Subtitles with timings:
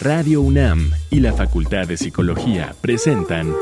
[0.00, 3.54] Radio UNAM y la Facultad de Psicología presentan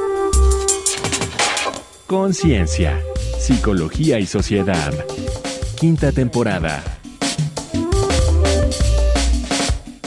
[2.07, 3.01] Conciencia,
[3.41, 4.95] Psicología y Sociedad.
[5.81, 6.81] Quinta temporada.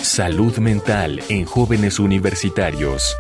[0.02, 3.14] Salud mental en jóvenes universitarios.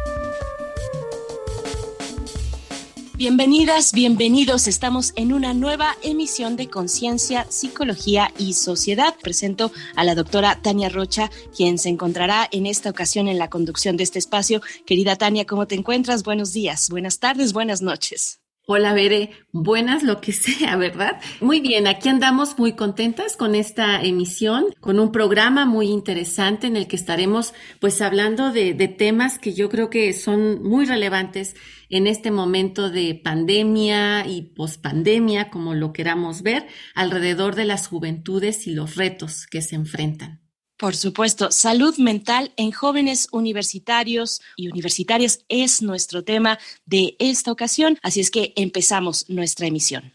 [3.22, 4.68] Bienvenidas, bienvenidos.
[4.68, 9.14] Estamos en una nueva emisión de Conciencia, Psicología y Sociedad.
[9.22, 13.95] Presento a la doctora Tania Rocha, quien se encontrará en esta ocasión en la conducción
[13.95, 14.64] de este espacio.
[14.88, 16.23] Querida Tania, ¿cómo te encuentras?
[16.23, 18.41] Buenos días, buenas tardes, buenas noches.
[18.73, 19.31] Hola, Bere.
[19.52, 21.20] Buenas, lo que sea, ¿verdad?
[21.41, 26.77] Muy bien, aquí andamos muy contentas con esta emisión, con un programa muy interesante en
[26.77, 31.57] el que estaremos pues hablando de, de temas que yo creo que son muy relevantes
[31.89, 38.67] en este momento de pandemia y pospandemia, como lo queramos ver, alrededor de las juventudes
[38.67, 40.41] y los retos que se enfrentan.
[40.81, 48.00] Por supuesto, salud mental en jóvenes universitarios y universitarias es nuestro tema de esta ocasión,
[48.02, 50.14] así es que empezamos nuestra emisión.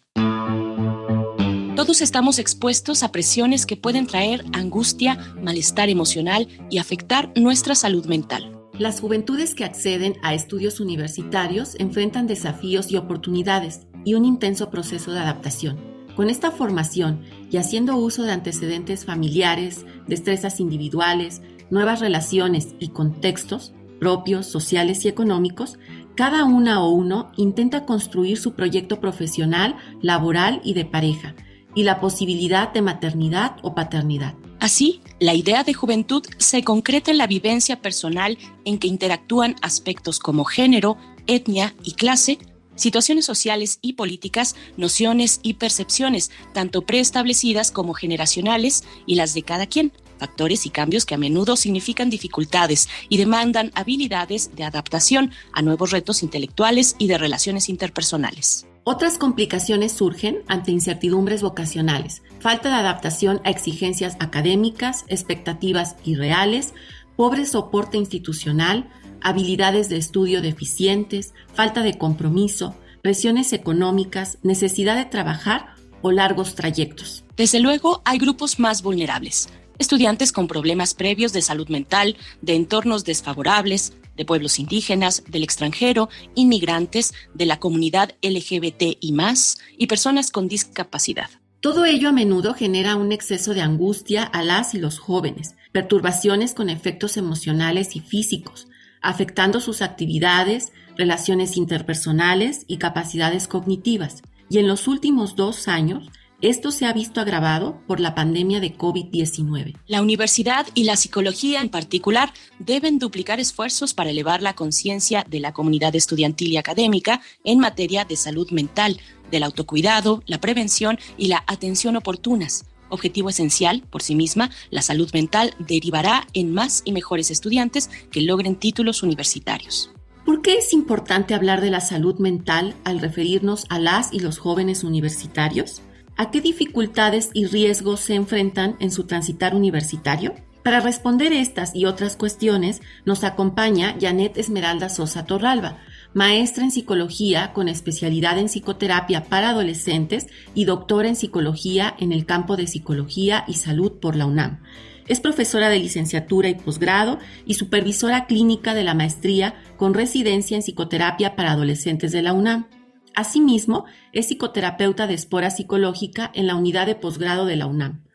[1.76, 8.06] Todos estamos expuestos a presiones que pueden traer angustia, malestar emocional y afectar nuestra salud
[8.06, 8.50] mental.
[8.76, 15.12] Las juventudes que acceden a estudios universitarios enfrentan desafíos y oportunidades y un intenso proceso
[15.12, 15.95] de adaptación.
[16.16, 23.74] Con esta formación y haciendo uso de antecedentes familiares, destrezas individuales, nuevas relaciones y contextos
[23.98, 25.78] propios, sociales y económicos,
[26.14, 31.34] cada una o uno intenta construir su proyecto profesional, laboral y de pareja,
[31.74, 34.34] y la posibilidad de maternidad o paternidad.
[34.60, 40.18] Así, la idea de juventud se concreta en la vivencia personal en que interactúan aspectos
[40.18, 42.38] como género, etnia y clase,
[42.76, 49.66] situaciones sociales y políticas, nociones y percepciones, tanto preestablecidas como generacionales y las de cada
[49.66, 55.62] quien, factores y cambios que a menudo significan dificultades y demandan habilidades de adaptación a
[55.62, 58.66] nuevos retos intelectuales y de relaciones interpersonales.
[58.84, 66.72] Otras complicaciones surgen ante incertidumbres vocacionales, falta de adaptación a exigencias académicas, expectativas irreales,
[67.16, 68.88] pobre soporte institucional,
[69.26, 77.24] habilidades de estudio deficientes, falta de compromiso, presiones económicas, necesidad de trabajar o largos trayectos.
[77.36, 79.48] Desde luego, hay grupos más vulnerables,
[79.78, 86.08] estudiantes con problemas previos de salud mental, de entornos desfavorables, de pueblos indígenas, del extranjero,
[86.36, 91.30] inmigrantes, de la comunidad LGBT y más, y personas con discapacidad.
[91.60, 96.54] Todo ello a menudo genera un exceso de angustia a las y los jóvenes, perturbaciones
[96.54, 98.68] con efectos emocionales y físicos,
[99.06, 104.22] afectando sus actividades, relaciones interpersonales y capacidades cognitivas.
[104.50, 106.10] Y en los últimos dos años,
[106.42, 109.76] esto se ha visto agravado por la pandemia de COVID-19.
[109.86, 115.40] La universidad y la psicología en particular deben duplicar esfuerzos para elevar la conciencia de
[115.40, 119.00] la comunidad estudiantil y académica en materia de salud mental,
[119.30, 122.66] del autocuidado, la prevención y la atención oportunas.
[122.88, 128.20] Objetivo esencial, por sí misma, la salud mental derivará en más y mejores estudiantes que
[128.20, 129.90] logren títulos universitarios.
[130.24, 134.38] ¿Por qué es importante hablar de la salud mental al referirnos a las y los
[134.38, 135.82] jóvenes universitarios?
[136.16, 140.34] ¿A qué dificultades y riesgos se enfrentan en su transitar universitario?
[140.64, 145.78] Para responder estas y otras cuestiones nos acompaña Janet Esmeralda Sosa Torralba,
[146.16, 152.24] maestra en psicología con especialidad en psicoterapia para adolescentes y doctora en psicología en el
[152.24, 154.60] campo de psicología y salud por la UNAM.
[155.08, 160.62] Es profesora de licenciatura y posgrado y supervisora clínica de la maestría con residencia en
[160.62, 162.66] psicoterapia para adolescentes de la UNAM.
[163.14, 163.84] Asimismo,
[164.14, 168.05] es psicoterapeuta de espora psicológica en la unidad de posgrado de la UNAM.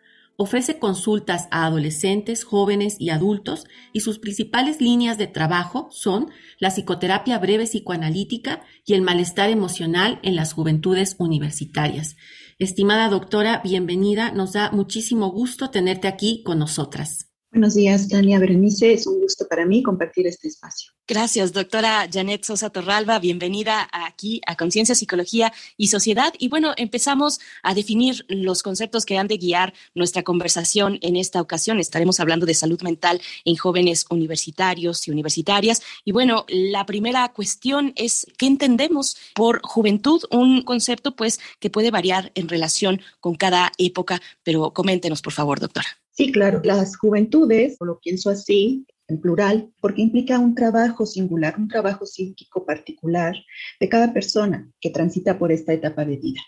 [0.41, 6.71] Ofrece consultas a adolescentes, jóvenes y adultos y sus principales líneas de trabajo son la
[6.71, 12.15] psicoterapia breve psicoanalítica y el malestar emocional en las juventudes universitarias.
[12.57, 14.31] Estimada doctora, bienvenida.
[14.31, 17.30] Nos da muchísimo gusto tenerte aquí con nosotras.
[17.53, 18.93] Buenos días, Tania Berenice.
[18.93, 20.93] Es un gusto para mí compartir este espacio.
[21.05, 23.19] Gracias, doctora Janet Sosa Torralba.
[23.19, 26.33] Bienvenida aquí a Conciencia, Psicología y Sociedad.
[26.39, 31.41] Y bueno, empezamos a definir los conceptos que han de guiar nuestra conversación en esta
[31.41, 31.81] ocasión.
[31.81, 35.81] Estaremos hablando de salud mental en jóvenes universitarios y universitarias.
[36.05, 40.21] Y bueno, la primera cuestión es ¿qué entendemos por juventud?
[40.31, 45.59] Un concepto pues que puede variar en relación con cada época, pero coméntenos, por favor,
[45.59, 46.00] doctora.
[46.21, 51.67] Sí, claro, las juventudes, lo pienso así, en plural, porque implica un trabajo singular, un
[51.67, 53.35] trabajo psíquico particular
[53.79, 56.39] de cada persona que transita por esta etapa de vida.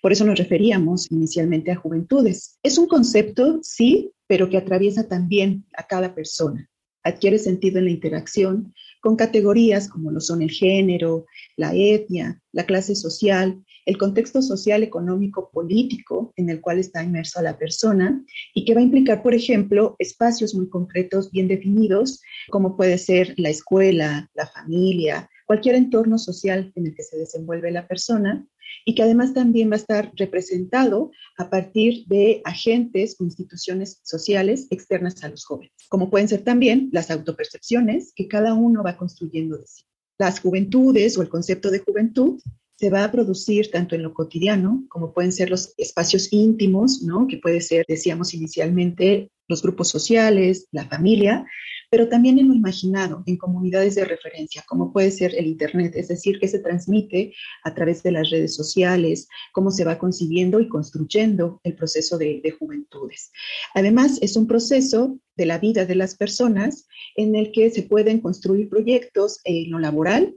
[0.00, 2.60] Por eso nos referíamos inicialmente a juventudes.
[2.62, 6.70] Es un concepto, sí, pero que atraviesa también a cada persona
[7.06, 8.74] adquiere sentido en la interacción
[9.06, 11.26] con categorías como lo son el género,
[11.56, 17.40] la etnia, la clase social, el contexto social, económico, político en el cual está inmersa
[17.40, 18.20] la persona
[18.52, 22.20] y que va a implicar, por ejemplo, espacios muy concretos, bien definidos,
[22.50, 27.70] como puede ser la escuela, la familia, cualquier entorno social en el que se desenvuelve
[27.70, 28.44] la persona
[28.84, 34.66] y que además también va a estar representado a partir de agentes o instituciones sociales
[34.70, 39.58] externas a los jóvenes, como pueden ser también las autopercepciones que cada uno va construyendo
[39.58, 39.84] de sí.
[40.18, 42.40] Las juventudes o el concepto de juventud
[42.78, 47.26] se va a producir tanto en lo cotidiano, como pueden ser los espacios íntimos, ¿no?
[47.26, 51.46] Que puede ser, decíamos inicialmente, los grupos sociales, la familia,
[51.90, 56.08] pero también en lo imaginado, en comunidades de referencia, como puede ser el Internet, es
[56.08, 57.34] decir, que se transmite
[57.64, 62.40] a través de las redes sociales, cómo se va concibiendo y construyendo el proceso de,
[62.42, 63.30] de juventudes.
[63.74, 66.86] Además, es un proceso de la vida de las personas
[67.16, 70.34] en el que se pueden construir proyectos en lo laboral,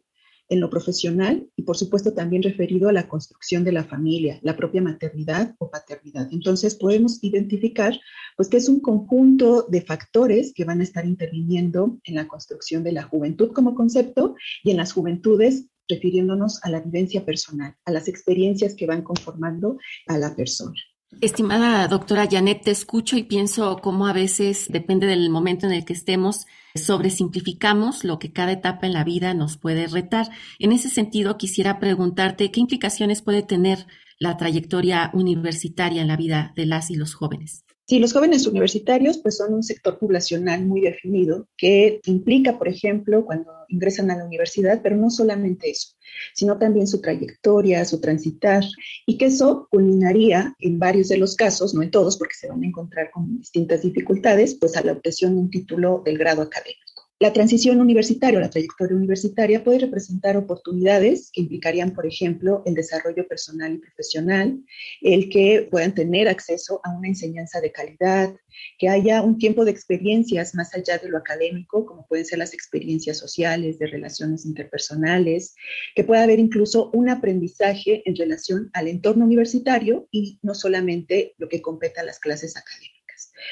[0.50, 4.58] en lo profesional y por supuesto también referido a la construcción de la familia, la
[4.58, 6.28] propia maternidad o paternidad.
[6.32, 7.98] Entonces podemos identificar
[8.36, 12.84] pues que es un conjunto de factores que van a estar interviniendo en la construcción
[12.84, 17.92] de la juventud como concepto y en las juventudes refiriéndonos a la vivencia personal, a
[17.92, 20.76] las experiencias que van conformando a la persona.
[21.22, 25.84] Estimada doctora Janet, te escucho y pienso cómo a veces, depende del momento en el
[25.84, 26.46] que estemos,
[26.76, 30.30] sobresimplificamos lo que cada etapa en la vida nos puede retar.
[30.60, 33.86] En ese sentido, quisiera preguntarte qué implicaciones puede tener
[34.20, 37.66] la trayectoria universitaria en la vida de las y los jóvenes.
[37.90, 43.26] Sí, los jóvenes universitarios pues son un sector poblacional muy definido que implica, por ejemplo,
[43.26, 45.96] cuando ingresan a la universidad, pero no solamente eso,
[46.36, 48.64] sino también su trayectoria, su transitar,
[49.08, 52.62] y que eso culminaría en varios de los casos, no en todos, porque se van
[52.62, 56.89] a encontrar con distintas dificultades, pues a la obtención de un título del grado académico.
[57.22, 62.76] La transición universitaria o la trayectoria universitaria puede representar oportunidades que implicarían, por ejemplo, el
[62.76, 64.64] desarrollo personal y profesional,
[65.02, 68.34] el que puedan tener acceso a una enseñanza de calidad,
[68.78, 72.54] que haya un tiempo de experiencias más allá de lo académico, como pueden ser las
[72.54, 75.56] experiencias sociales, de relaciones interpersonales,
[75.96, 81.50] que pueda haber incluso un aprendizaje en relación al entorno universitario y no solamente lo
[81.50, 82.99] que compete a las clases académicas.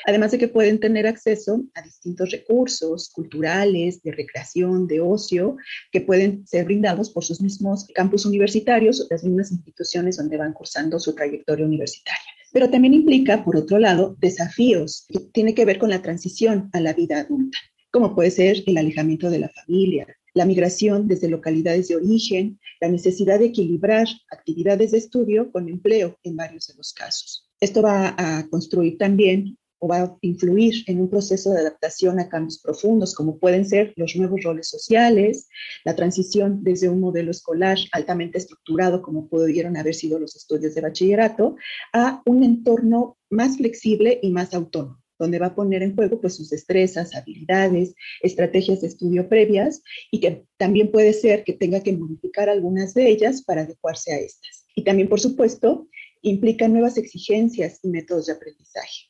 [0.05, 5.57] Además de que pueden tener acceso a distintos recursos culturales, de recreación, de ocio,
[5.91, 10.53] que pueden ser brindados por sus mismos campus universitarios o las mismas instituciones donde van
[10.53, 12.21] cursando su trayectoria universitaria.
[12.51, 16.79] Pero también implica, por otro lado, desafíos que tienen que ver con la transición a
[16.79, 17.57] la vida adulta,
[17.91, 22.89] como puede ser el alejamiento de la familia, la migración desde localidades de origen, la
[22.89, 27.49] necesidad de equilibrar actividades de estudio con empleo en varios de los casos.
[27.59, 32.29] Esto va a construir también o va a influir en un proceso de adaptación a
[32.29, 35.47] cambios profundos, como pueden ser los nuevos roles sociales,
[35.85, 40.81] la transición desde un modelo escolar altamente estructurado, como pudieron haber sido los estudios de
[40.81, 41.55] bachillerato,
[41.93, 46.35] a un entorno más flexible y más autónomo donde va a poner en juego pues
[46.35, 49.81] sus destrezas, habilidades, estrategias de estudio previas
[50.11, 54.19] y que también puede ser que tenga que modificar algunas de ellas para adecuarse a
[54.19, 54.65] estas.
[54.75, 55.87] Y también, por supuesto,
[56.21, 59.09] implica nuevas exigencias y métodos de aprendizaje.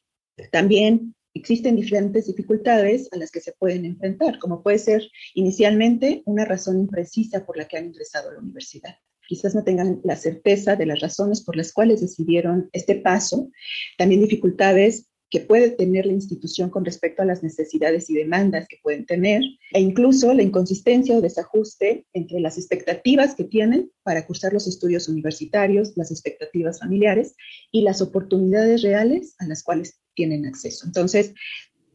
[0.51, 6.45] También existen diferentes dificultades a las que se pueden enfrentar, como puede ser inicialmente una
[6.45, 8.95] razón imprecisa por la que han ingresado a la universidad.
[9.27, 13.51] Quizás no tengan la certeza de las razones por las cuales decidieron este paso.
[13.97, 18.77] También dificultades que puede tener la institución con respecto a las necesidades y demandas que
[18.81, 19.41] pueden tener,
[19.73, 25.09] e incluso la inconsistencia o desajuste entre las expectativas que tienen para cursar los estudios
[25.09, 27.35] universitarios, las expectativas familiares
[27.71, 30.85] y las oportunidades reales a las cuales tienen acceso.
[30.85, 31.33] Entonces,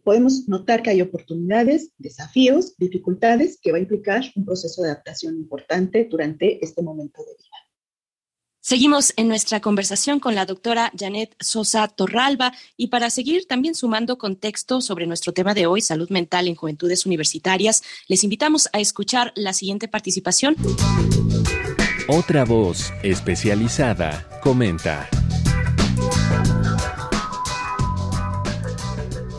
[0.04, 5.36] podemos notar que hay oportunidades, desafíos, dificultades que va a implicar un proceso de adaptación
[5.36, 7.56] importante durante este momento de vida.
[8.64, 14.18] Seguimos en nuestra conversación con la doctora Janet Sosa Torralba y para seguir también sumando
[14.18, 19.32] contexto sobre nuestro tema de hoy, salud mental en juventudes universitarias, les invitamos a escuchar
[19.34, 20.54] la siguiente participación.
[22.06, 25.08] Otra voz especializada comenta.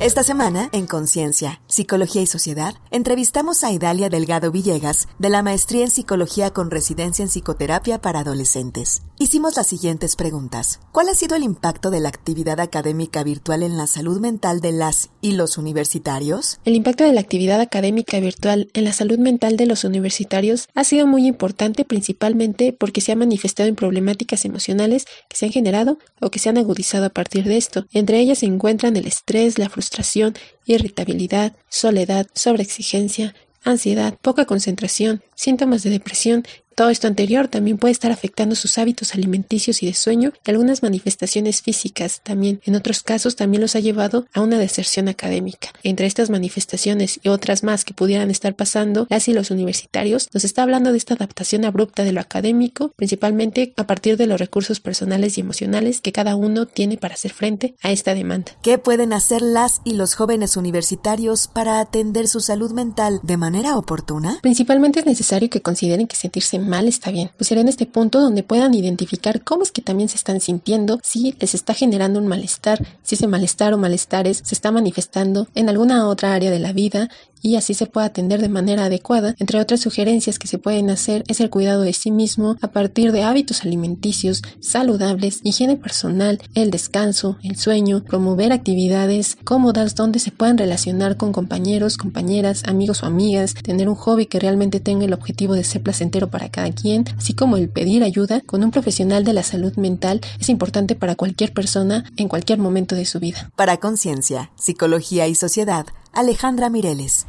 [0.03, 5.86] Esta semana, en Conciencia, Psicología y Sociedad, entrevistamos a Idalia Delgado Villegas, de la Maestría
[5.86, 9.03] en Psicología con residencia en Psicoterapia para Adolescentes.
[9.24, 10.82] Hicimos las siguientes preguntas.
[10.92, 14.74] ¿Cuál ha sido el impacto de la actividad académica virtual en la salud mental de
[14.74, 16.60] las y los universitarios?
[16.65, 20.84] El impacto de la actividad académica virtual en la salud mental de los universitarios ha
[20.84, 26.00] sido muy importante principalmente porque se ha manifestado en problemáticas emocionales que se han generado
[26.20, 27.86] o que se han agudizado a partir de esto.
[27.94, 30.34] Entre ellas se encuentran el estrés, la frustración,
[30.65, 36.44] irritabilidad, soledad, sobreexigencia, ansiedad, poca concentración, síntomas de depresión
[36.75, 40.84] todo esto anterior también puede estar afectando sus hábitos alimenticios y de sueño y algunas
[40.84, 42.62] manifestaciones físicas también.
[42.65, 45.70] En otros casos también los ha llevado a una deserción académica.
[45.84, 50.44] Entre estas manifestaciones y otras más que pudieran estar pasando, las y los universitarios nos
[50.44, 54.80] está hablando de esta adaptación abrupta de lo académico, principalmente a partir de los recursos
[54.80, 58.53] personales y emocionales que cada uno tiene para hacer frente a esta demanda.
[58.62, 63.77] ¿Qué pueden hacer las y los jóvenes universitarios para atender su salud mental de manera
[63.77, 64.39] oportuna?
[64.42, 67.32] Principalmente es necesario que consideren que sentirse mal está bien.
[67.38, 71.00] Pues será en este punto donde puedan identificar cómo es que también se están sintiendo,
[71.03, 75.70] si les está generando un malestar, si ese malestar o malestares se está manifestando en
[75.70, 77.10] alguna otra área de la vida
[77.44, 79.36] y así se puede atender de manera adecuada.
[79.38, 83.12] Entre otras sugerencias que se pueden hacer es el cuidado de sí mismo a partir
[83.12, 90.32] de hábitos alimenticios saludables, higiene personal, el descanso, el sueño, promover actividades cómodas donde se
[90.32, 95.14] puedan relacionar con compañeros, compañeras, amigos o amigas, tener un hobby que realmente tenga el
[95.14, 99.26] objetivo de ser placentero para cada quien, así como el pedir ayuda con un profesional
[99.26, 103.52] de la salud mental es importante para cualquier persona en cualquier momento de su vida.
[103.56, 107.25] Para Conciencia, Psicología y Sociedad, Alejandra Mireles.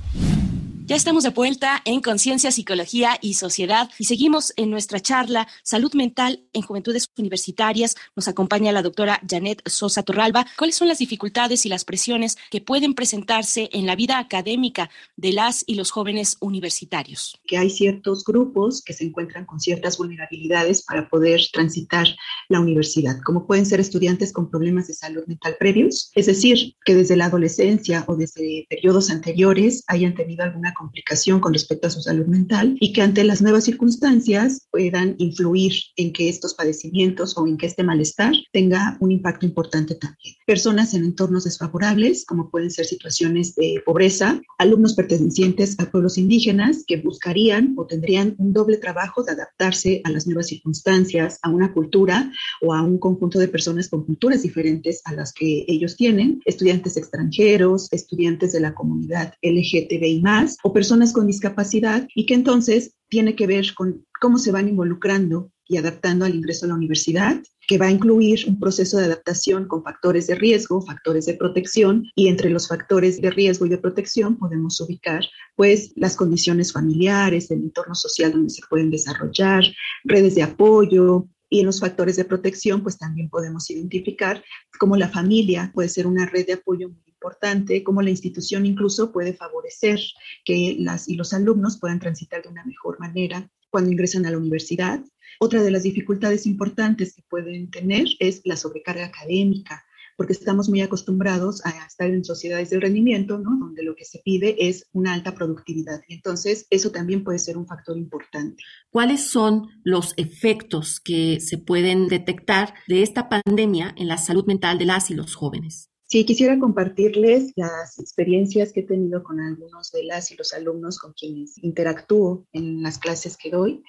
[0.87, 5.95] Ya estamos de vuelta en Conciencia, Psicología y Sociedad y seguimos en nuestra charla Salud
[5.95, 7.95] Mental en Juventudes Universitarias.
[8.15, 10.45] Nos acompaña la doctora Janet Sosa Torralba.
[10.59, 15.33] ¿Cuáles son las dificultades y las presiones que pueden presentarse en la vida académica de
[15.33, 17.41] las y los jóvenes universitarios?
[17.47, 22.09] Que hay ciertos grupos que se encuentran con ciertas vulnerabilidades para poder transitar
[22.51, 26.95] la universidad, como pueden ser estudiantes con problemas de salud mental previos, es decir, que
[26.95, 32.01] desde la adolescencia o desde periodos anteriores hayan tenido alguna complicación con respecto a su
[32.01, 37.47] salud mental y que ante las nuevas circunstancias puedan influir en que estos padecimientos o
[37.47, 40.35] en que este malestar tenga un impacto importante también.
[40.47, 46.85] Personas en entornos desfavorables, como pueden ser situaciones de pobreza, alumnos pertenecientes a pueblos indígenas
[46.87, 51.73] que buscarían o tendrían un doble trabajo de adaptarse a las nuevas circunstancias, a una
[51.73, 56.41] cultura o a un conjunto de personas con culturas diferentes a las que ellos tienen,
[56.45, 62.95] estudiantes extranjeros, estudiantes de la comunidad LGTBI más o personas con discapacidad y que entonces
[63.11, 67.43] tiene que ver con cómo se van involucrando y adaptando al ingreso a la universidad,
[67.67, 72.05] que va a incluir un proceso de adaptación con factores de riesgo, factores de protección,
[72.15, 75.23] y entre los factores de riesgo y de protección podemos ubicar
[75.55, 79.65] pues las condiciones familiares, el entorno social donde se pueden desarrollar,
[80.05, 84.43] redes de apoyo, y en los factores de protección, pues también podemos identificar
[84.81, 89.11] cómo la familia puede ser una red de apoyo muy importante, cómo la institución incluso
[89.11, 89.99] puede favorecer
[90.45, 94.37] que las y los alumnos puedan transitar de una mejor manera cuando ingresan a la
[94.37, 95.03] universidad.
[95.41, 99.85] Otra de las dificultades importantes que pueden tener es la sobrecarga académica,
[100.19, 103.59] porque estamos muy acostumbrados a estar en sociedades de rendimiento, ¿no?
[103.59, 106.03] donde lo que se pide es una alta productividad.
[106.09, 108.63] Entonces, eso también puede ser un factor importante.
[108.91, 114.79] ¿Cuáles son los efectos que se pueden detectar de esta pandemia en la salud mental
[114.79, 115.91] de las y los jóvenes?
[116.15, 121.01] Sí, quisiera compartirles las experiencias que he tenido con algunos de las y los alumnos
[121.01, 123.83] con quienes interactúo en las clases que doy.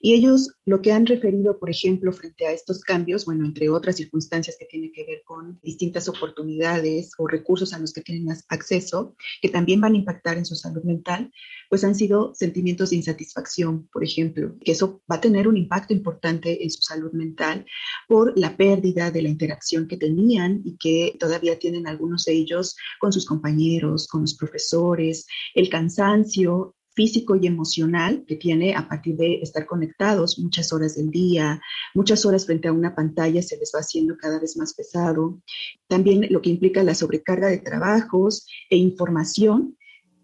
[0.00, 3.94] Y ellos lo que han referido, por ejemplo, frente a estos cambios, bueno, entre otras
[3.94, 9.14] circunstancias que tienen que ver con distintas oportunidades o recursos a los que tienen acceso,
[9.40, 11.30] que también van a impactar en su salud mental,
[11.68, 15.92] pues han sido sentimientos de insatisfacción, por ejemplo, que eso va a tener un impacto
[15.92, 17.66] importante en su salud mental
[18.08, 22.76] por la pérdida de la interacción que tenían y que todavía tienen algunos de ellos
[22.98, 29.14] con sus compañeros, con los profesores, el cansancio, físico y emocional que tiene a partir
[29.16, 31.60] de estar conectados muchas horas del día,
[31.94, 35.40] muchas horas frente a una pantalla se les va haciendo cada vez más pesado.
[35.86, 39.77] También lo que implica la sobrecarga de trabajos e información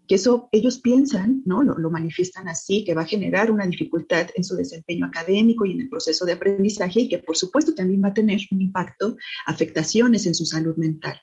[0.07, 1.63] que eso ellos piensan, ¿no?
[1.63, 5.71] Lo, lo, manifiestan así, que va a generar una dificultad en su desempeño académico y
[5.73, 9.17] en el proceso de aprendizaje y que por supuesto también va a tener un impacto,
[9.45, 11.19] afectaciones en su salud mental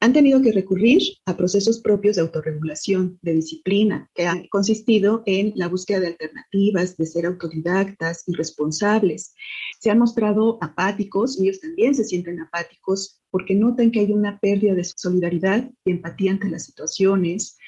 [0.00, 5.52] han tenido que recurrir a procesos propios de autorregulación, de disciplina, que han consistido en
[5.56, 9.34] la búsqueda de alternativas, de ser autodidactas y responsables.
[9.78, 14.40] Se han mostrado apáticos y ellos también se sienten apáticos porque notan que hay una
[14.40, 17.58] pérdida de solidaridad y empatía ante las situaciones,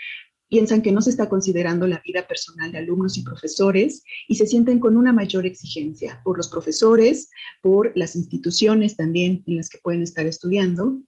[0.52, 4.46] piensan que no se está considerando la vida personal de alumnos y profesores y se
[4.46, 7.30] sienten con una mayor exigencia por los profesores,
[7.62, 10.98] por las instituciones también en las que pueden estar estudiando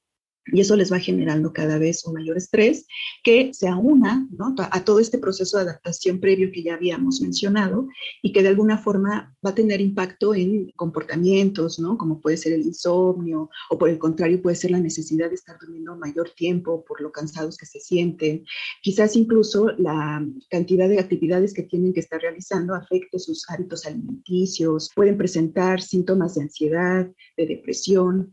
[0.52, 2.86] y eso les va generando cada vez un mayor estrés
[3.22, 4.28] que se aúna
[4.70, 7.88] a todo este proceso de adaptación previo que ya habíamos mencionado
[8.22, 11.96] y que de alguna forma va a tener impacto en comportamientos, ¿no?
[11.96, 15.56] como puede ser el insomnio o por el contrario puede ser la necesidad de estar
[15.58, 18.44] durmiendo mayor tiempo por lo cansados que se sienten.
[18.82, 24.90] Quizás incluso la cantidad de actividades que tienen que estar realizando afecte sus hábitos alimenticios,
[24.94, 28.32] pueden presentar síntomas de ansiedad, de depresión,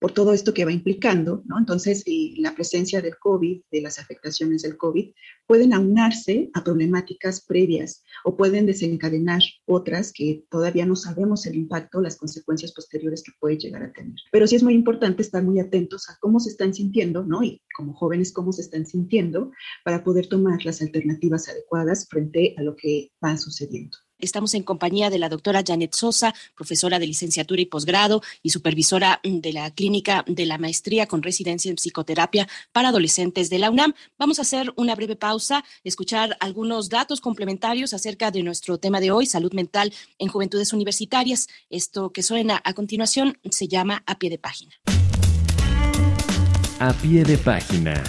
[0.00, 1.58] por todo esto que va implicando, ¿no?
[1.58, 5.12] Entonces, eh, la presencia del COVID, de las afectaciones del COVID,
[5.46, 12.00] pueden aunarse a problemáticas previas o pueden desencadenar otras que todavía no sabemos el impacto,
[12.00, 14.16] las consecuencias posteriores que puede llegar a tener.
[14.32, 17.42] Pero sí es muy importante estar muy atentos a cómo se están sintiendo, ¿no?
[17.42, 19.52] Y como jóvenes, cómo se están sintiendo
[19.84, 23.98] para poder tomar las alternativas adecuadas frente a lo que va sucediendo.
[24.20, 29.20] Estamos en compañía de la doctora Janet Sosa, profesora de licenciatura y posgrado y supervisora
[29.22, 33.94] de la clínica de la maestría con residencia en psicoterapia para adolescentes de la UNAM.
[34.18, 39.10] Vamos a hacer una breve pausa, escuchar algunos datos complementarios acerca de nuestro tema de
[39.10, 41.48] hoy, salud mental en juventudes universitarias.
[41.70, 44.74] Esto que suena a continuación se llama A pie de página.
[46.78, 48.02] A pie de página.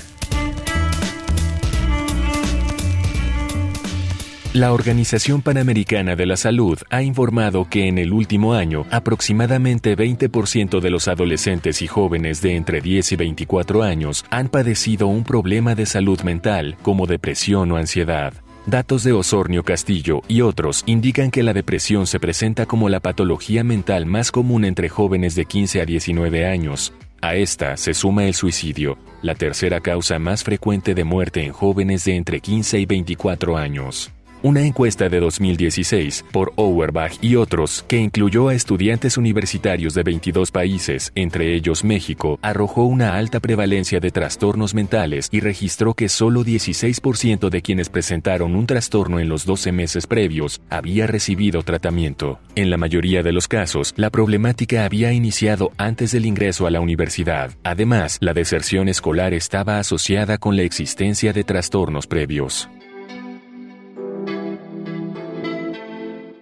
[4.54, 10.82] La Organización Panamericana de la Salud ha informado que en el último año aproximadamente 20%
[10.82, 15.74] de los adolescentes y jóvenes de entre 10 y 24 años han padecido un problema
[15.74, 18.34] de salud mental como depresión o ansiedad.
[18.66, 23.64] Datos de Osornio Castillo y otros indican que la depresión se presenta como la patología
[23.64, 26.92] mental más común entre jóvenes de 15 a 19 años.
[27.22, 32.04] A esta se suma el suicidio, la tercera causa más frecuente de muerte en jóvenes
[32.04, 34.12] de entre 15 y 24 años.
[34.44, 40.50] Una encuesta de 2016 por Auerbach y otros, que incluyó a estudiantes universitarios de 22
[40.50, 46.44] países, entre ellos México, arrojó una alta prevalencia de trastornos mentales y registró que solo
[46.44, 52.40] 16% de quienes presentaron un trastorno en los 12 meses previos había recibido tratamiento.
[52.56, 56.82] En la mayoría de los casos, la problemática había iniciado antes del ingreso a la
[56.82, 57.52] universidad.
[57.64, 62.68] Además, la deserción escolar estaba asociada con la existencia de trastornos previos.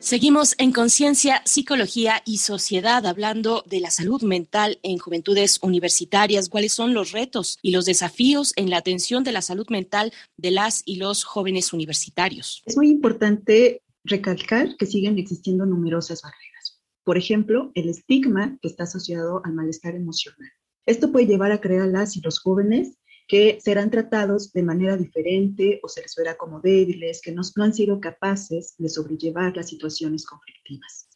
[0.01, 6.71] Seguimos en Conciencia, Psicología y Sociedad hablando de la salud mental en juventudes universitarias, cuáles
[6.71, 10.83] son los retos y los desafíos en la atención de la salud mental de las
[10.85, 12.63] y los jóvenes universitarios.
[12.65, 16.79] Es muy importante recalcar que siguen existiendo numerosas barreras.
[17.03, 20.49] Por ejemplo, el estigma que está asociado al malestar emocional.
[20.85, 22.97] Esto puede llevar a crear las y los jóvenes
[23.29, 27.63] que serán tratados de manera diferente o se les verá como débiles, que no, no
[27.63, 31.09] han sido capaces de sobrellevar las situaciones conflictivas.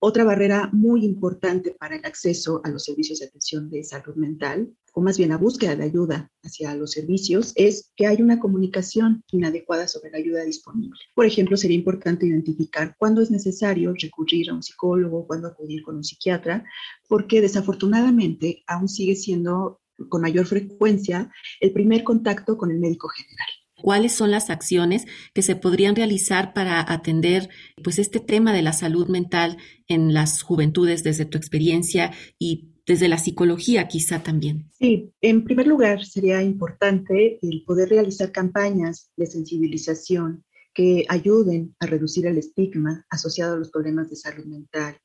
[0.00, 4.72] Otra barrera muy importante para el acceso a los servicios de atención de salud mental,
[4.94, 9.22] o más bien la búsqueda de ayuda hacia los servicios, es que hay una comunicación
[9.30, 10.98] inadecuada sobre la ayuda disponible.
[11.14, 15.96] Por ejemplo, sería importante identificar cuándo es necesario recurrir a un psicólogo, cuándo acudir con
[15.96, 16.64] un psiquiatra,
[17.08, 21.30] porque desafortunadamente aún sigue siendo con mayor frecuencia
[21.60, 23.48] el primer contacto con el médico general.
[23.80, 27.48] ¿Cuáles son las acciones que se podrían realizar para atender
[27.82, 29.56] pues este tema de la salud mental
[29.86, 34.68] en las juventudes desde tu experiencia y desde la psicología quizá también?
[34.78, 40.44] Sí, en primer lugar sería importante el poder realizar campañas de sensibilización
[40.78, 44.96] que ayuden a reducir el estigma asociado a los problemas de salud mental,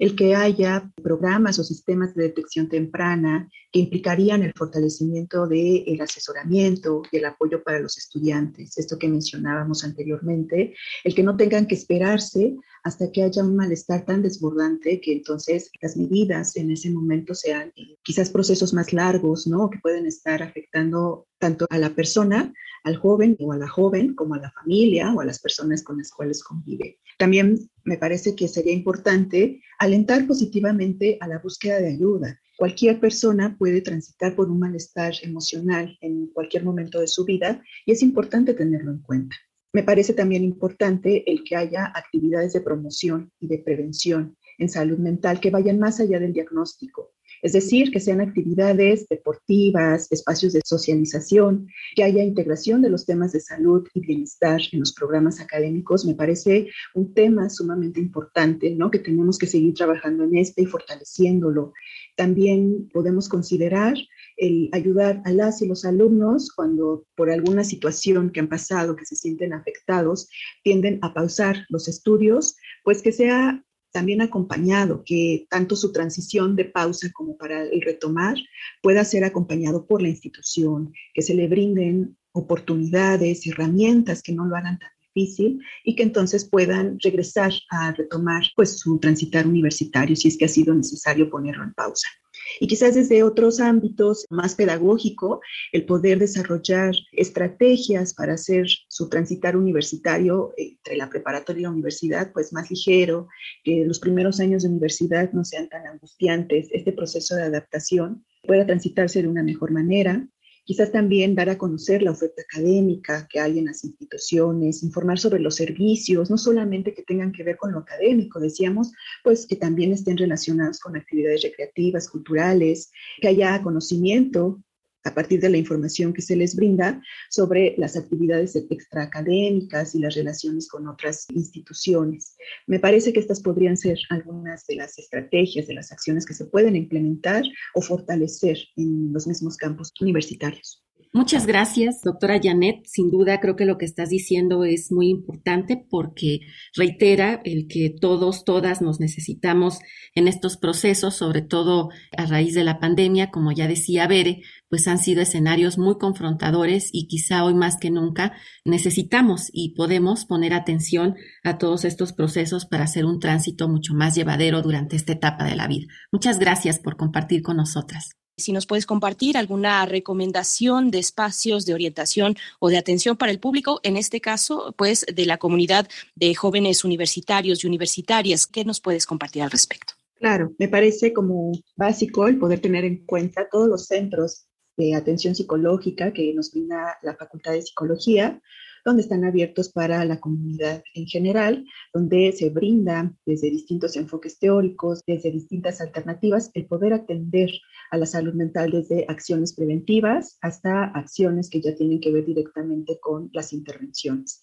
[0.00, 7.02] el que haya programas o sistemas de detección temprana que implicarían el fortalecimiento del asesoramiento
[7.12, 11.76] y el apoyo para los estudiantes, esto que mencionábamos anteriormente, el que no tengan que
[11.76, 17.34] esperarse hasta que haya un malestar tan desbordante que entonces las medidas en ese momento
[17.34, 19.70] sean eh, quizás procesos más largos, ¿no?
[19.70, 22.52] Que pueden estar afectando tanto a la persona,
[22.84, 25.98] al joven o a la joven, como a la familia o a las personas con
[25.98, 26.98] las cuales convive.
[27.18, 32.40] También me parece que sería importante alentar positivamente a la búsqueda de ayuda.
[32.56, 37.92] Cualquier persona puede transitar por un malestar emocional en cualquier momento de su vida y
[37.92, 39.36] es importante tenerlo en cuenta.
[39.72, 44.98] Me parece también importante el que haya actividades de promoción y de prevención en salud
[44.98, 47.12] mental que vayan más allá del diagnóstico.
[47.42, 53.32] Es decir, que sean actividades deportivas, espacios de socialización, que haya integración de los temas
[53.32, 58.90] de salud y bienestar en los programas académicos, me parece un tema sumamente importante, ¿no?
[58.90, 61.72] Que tenemos que seguir trabajando en este y fortaleciéndolo.
[62.16, 63.94] También podemos considerar
[64.40, 69.04] el ayudar a las y los alumnos cuando por alguna situación que han pasado, que
[69.04, 70.28] se sienten afectados,
[70.64, 76.64] tienden a pausar los estudios, pues que sea también acompañado, que tanto su transición de
[76.64, 78.36] pausa como para el retomar
[78.82, 84.56] pueda ser acompañado por la institución, que se le brinden oportunidades, herramientas que no lo
[84.56, 90.28] hagan tan difícil y que entonces puedan regresar a retomar pues su transitar universitario si
[90.28, 92.08] es que ha sido necesario ponerlo en pausa.
[92.58, 95.40] Y quizás desde otros ámbitos más pedagógico,
[95.72, 102.32] el poder desarrollar estrategias para hacer su transitar universitario entre la preparatoria y la universidad,
[102.32, 103.28] pues más ligero,
[103.62, 108.66] que los primeros años de universidad no sean tan angustiantes, este proceso de adaptación pueda
[108.66, 110.26] transitarse de una mejor manera
[110.70, 115.40] Quizás también dar a conocer la oferta académica que hay en las instituciones, informar sobre
[115.40, 118.92] los servicios, no solamente que tengan que ver con lo académico, decíamos,
[119.24, 124.62] pues que también estén relacionados con actividades recreativas, culturales, que haya conocimiento
[125.04, 130.14] a partir de la información que se les brinda sobre las actividades extraacadémicas y las
[130.14, 132.36] relaciones con otras instituciones.
[132.66, 136.46] Me parece que estas podrían ser algunas de las estrategias, de las acciones que se
[136.46, 140.84] pueden implementar o fortalecer en los mismos campos universitarios.
[141.12, 142.86] Muchas gracias, doctora Janet.
[142.86, 146.38] Sin duda, creo que lo que estás diciendo es muy importante porque
[146.76, 149.80] reitera el que todos, todas nos necesitamos
[150.14, 154.86] en estos procesos, sobre todo a raíz de la pandemia, como ya decía Bere, pues
[154.86, 158.32] han sido escenarios muy confrontadores y quizá hoy más que nunca
[158.64, 164.14] necesitamos y podemos poner atención a todos estos procesos para hacer un tránsito mucho más
[164.14, 165.88] llevadero durante esta etapa de la vida.
[166.12, 168.10] Muchas gracias por compartir con nosotras
[168.40, 173.38] si nos puedes compartir alguna recomendación de espacios de orientación o de atención para el
[173.38, 178.46] público, en este caso, pues de la comunidad de jóvenes universitarios y universitarias.
[178.46, 179.94] ¿Qué nos puedes compartir al respecto?
[180.16, 185.34] Claro, me parece como básico el poder tener en cuenta todos los centros de atención
[185.34, 188.40] psicológica que nos brinda la Facultad de Psicología,
[188.84, 191.64] donde están abiertos para la comunidad en general,
[191.94, 197.50] donde se brinda desde distintos enfoques teóricos, desde distintas alternativas, el poder atender
[197.90, 202.98] a la salud mental desde acciones preventivas hasta acciones que ya tienen que ver directamente
[203.00, 204.40] con las intervenciones.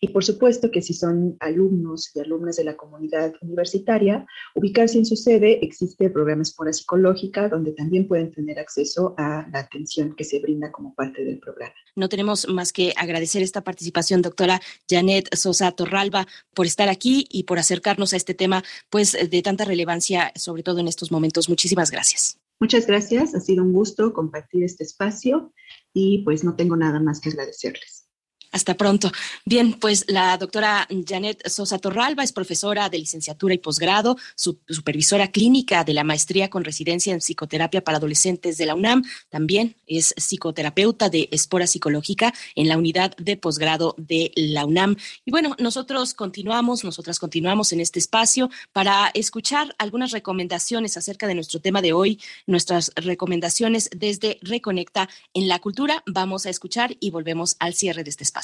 [0.00, 5.06] Y por supuesto que si son alumnos y alumnas de la comunidad universitaria, ubicarse en
[5.06, 10.24] su sede existe programas por psicológica donde también pueden tener acceso a la atención que
[10.24, 11.74] se brinda como parte del programa.
[11.96, 14.60] No tenemos más que agradecer esta participación, doctora
[14.90, 19.64] Janet Sosa Torralba, por estar aquí y por acercarnos a este tema pues de tanta
[19.64, 21.48] relevancia, sobre todo en estos momentos.
[21.48, 22.38] Muchísimas gracias.
[22.58, 25.52] Muchas gracias, ha sido un gusto compartir este espacio
[25.94, 27.97] y pues no tengo nada más que agradecerles.
[28.50, 29.12] Hasta pronto.
[29.44, 35.84] Bien, pues la doctora Janet Sosa Torralba es profesora de licenciatura y posgrado, supervisora clínica
[35.84, 39.04] de la maestría con residencia en psicoterapia para adolescentes de la UNAM.
[39.28, 44.96] También es psicoterapeuta de espora psicológica en la unidad de posgrado de la UNAM.
[45.26, 51.34] Y bueno, nosotros continuamos, nosotras continuamos en este espacio para escuchar algunas recomendaciones acerca de
[51.34, 56.02] nuestro tema de hoy, nuestras recomendaciones desde Reconecta en la cultura.
[56.06, 58.38] Vamos a escuchar y volvemos al cierre de este espacio.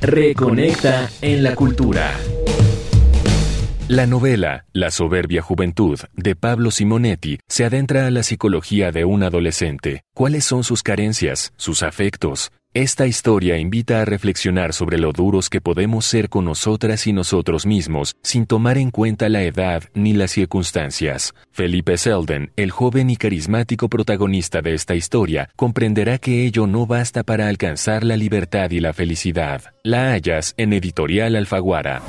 [0.00, 2.12] Reconecta en la cultura.
[3.88, 9.22] La novela La soberbia juventud de Pablo Simonetti se adentra a la psicología de un
[9.22, 10.02] adolescente.
[10.14, 15.60] ¿Cuáles son sus carencias, sus afectos, esta historia invita a reflexionar sobre lo duros que
[15.60, 20.30] podemos ser con nosotras y nosotros mismos sin tomar en cuenta la edad ni las
[20.30, 21.34] circunstancias.
[21.50, 27.24] Felipe Selden, el joven y carismático protagonista de esta historia, comprenderá que ello no basta
[27.24, 29.74] para alcanzar la libertad y la felicidad.
[29.82, 32.00] La hallas en Editorial Alfaguara.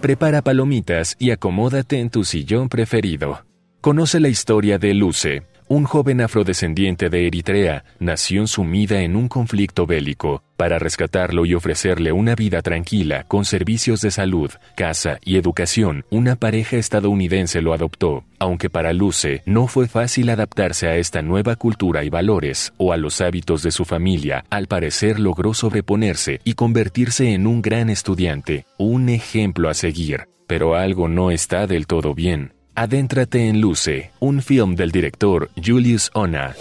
[0.00, 3.44] Prepara palomitas y acomódate en tu sillón preferido.
[3.82, 9.86] Conoce la historia de Luce, un joven afrodescendiente de Eritrea nació sumida en un conflicto
[9.86, 10.42] bélico.
[10.56, 16.36] Para rescatarlo y ofrecerle una vida tranquila, con servicios de salud, casa y educación, una
[16.36, 18.24] pareja estadounidense lo adoptó.
[18.38, 22.96] Aunque para Luce no fue fácil adaptarse a esta nueva cultura y valores, o a
[22.96, 28.64] los hábitos de su familia, al parecer logró sobreponerse y convertirse en un gran estudiante,
[28.78, 30.28] un ejemplo a seguir.
[30.46, 32.55] Pero algo no está del todo bien.
[32.78, 36.54] Adéntrate en Luce, un film del director Julius Ona.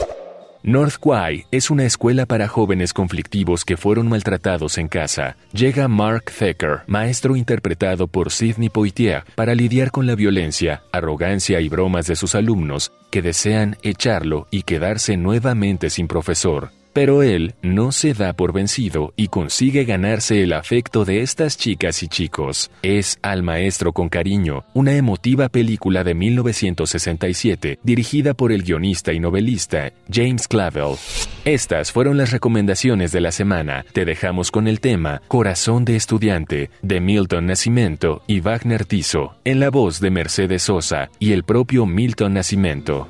[0.64, 5.36] North Quay es una escuela para jóvenes conflictivos que fueron maltratados en casa.
[5.52, 11.68] Llega Mark Thacker, maestro interpretado por Sidney Poitier, para lidiar con la violencia, arrogancia y
[11.68, 16.72] bromas de sus alumnos que desean echarlo y quedarse nuevamente sin profesor.
[16.96, 22.02] Pero él no se da por vencido y consigue ganarse el afecto de estas chicas
[22.04, 22.72] y chicos.
[22.84, 29.20] Es Al Maestro con Cariño, una emotiva película de 1967 dirigida por el guionista y
[29.20, 30.96] novelista James Clavel.
[31.44, 33.86] Estas fueron las recomendaciones de la semana.
[33.92, 39.60] Te dejamos con el tema Corazón de Estudiante de Milton Nascimento y Wagner Tiso, en
[39.60, 43.10] la voz de Mercedes Sosa y el propio Milton Nascimento.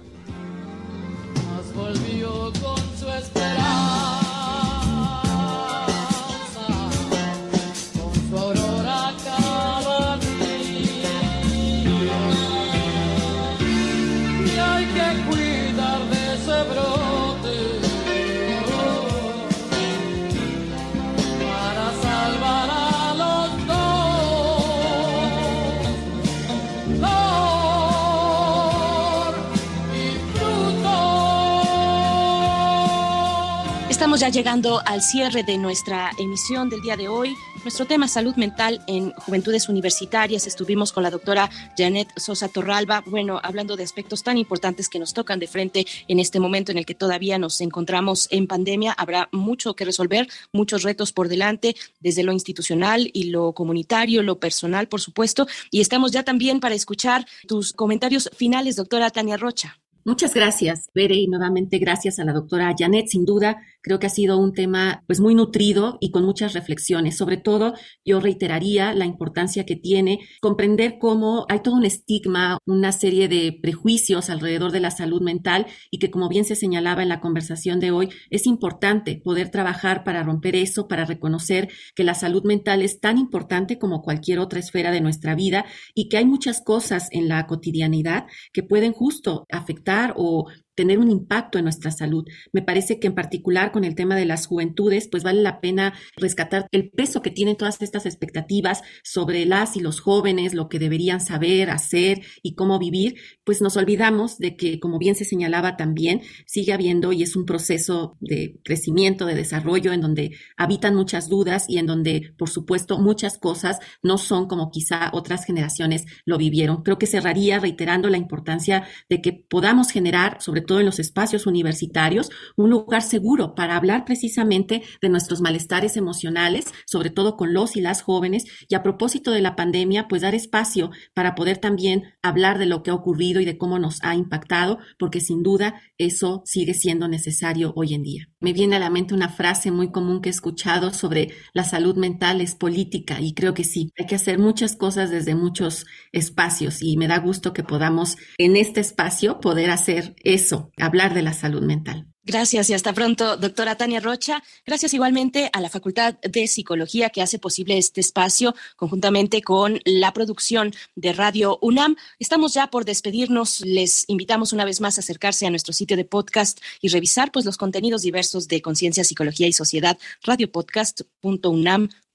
[34.17, 37.35] Ya llegando al cierre de nuestra emisión del día de hoy.
[37.65, 40.47] Nuestro tema salud mental en juventudes universitarias.
[40.47, 45.13] Estuvimos con la doctora Janet Sosa Torralba, bueno, hablando de aspectos tan importantes que nos
[45.13, 48.93] tocan de frente en este momento en el que todavía nos encontramos en pandemia.
[48.93, 54.39] Habrá mucho que resolver, muchos retos por delante, desde lo institucional y lo comunitario, lo
[54.39, 55.45] personal, por supuesto.
[55.71, 59.77] Y estamos ya también para escuchar tus comentarios finales, doctora Tania Rocha.
[60.07, 63.07] Muchas gracias, Bere, y nuevamente gracias a la doctora Janet.
[63.07, 67.17] Sin duda, creo que ha sido un tema pues muy nutrido y con muchas reflexiones.
[67.17, 67.73] Sobre todo,
[68.05, 73.57] yo reiteraría la importancia que tiene comprender cómo hay todo un estigma, una serie de
[73.59, 77.79] prejuicios alrededor de la salud mental y que, como bien se señalaba en la conversación
[77.79, 82.83] de hoy, es importante poder trabajar para romper eso, para reconocer que la salud mental
[82.83, 85.65] es tan importante como cualquier otra esfera de nuestra vida
[85.95, 91.09] y que hay muchas cosas en la cotidianidad que pueden justo afectar o tener un
[91.09, 92.25] impacto en nuestra salud.
[92.51, 95.93] Me parece que en particular con el tema de las juventudes, pues vale la pena
[96.15, 100.79] rescatar el peso que tienen todas estas expectativas sobre las y los jóvenes, lo que
[100.79, 105.77] deberían saber, hacer y cómo vivir, pues nos olvidamos de que, como bien se señalaba
[105.77, 111.29] también, sigue habiendo y es un proceso de crecimiento, de desarrollo, en donde habitan muchas
[111.29, 116.37] dudas y en donde, por supuesto, muchas cosas no son como quizá otras generaciones lo
[116.37, 116.83] vivieron.
[116.83, 121.45] Creo que cerraría reiterando la importancia de que podamos generar, sobre todo en los espacios
[121.45, 127.75] universitarios, un lugar seguro para hablar precisamente de nuestros malestares emocionales, sobre todo con los
[127.75, 132.03] y las jóvenes, y a propósito de la pandemia, pues dar espacio para poder también
[132.21, 135.81] hablar de lo que ha ocurrido y de cómo nos ha impactado, porque sin duda
[135.97, 138.29] eso sigue siendo necesario hoy en día.
[138.39, 141.95] Me viene a la mente una frase muy común que he escuchado sobre la salud
[141.95, 146.81] mental es política y creo que sí, hay que hacer muchas cosas desde muchos espacios
[146.81, 151.33] y me da gusto que podamos en este espacio poder hacer eso hablar de la
[151.33, 152.07] salud mental.
[152.27, 154.41] Gracias y hasta pronto, doctora Tania Rocha.
[154.65, 160.11] Gracias igualmente a la Facultad de Psicología que hace posible este espacio conjuntamente con la
[160.11, 161.95] producción de Radio UNAM.
[162.17, 163.61] Estamos ya por despedirnos.
[163.61, 167.45] Les invitamos una vez más a acercarse a nuestro sitio de podcast y revisar pues
[167.45, 169.99] los contenidos diversos de Conciencia, Psicología y Sociedad,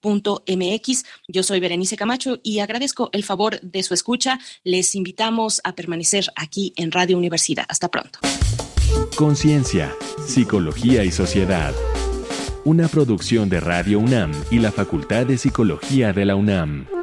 [0.03, 1.05] radiopodcast.unam.mx.
[1.29, 4.39] Yo soy Berenice Camacho y agradezco el favor de su escucha.
[4.65, 7.65] Les invitamos a permanecer aquí en Radio Universidad.
[7.69, 8.19] Hasta pronto.
[9.17, 9.95] Conciencia,
[10.27, 11.75] Psicología y Sociedad.
[12.65, 17.00] Una producción de Radio UNAM y la Facultad de Psicología de la UNAM.